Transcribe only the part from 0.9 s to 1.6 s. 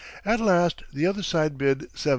the other side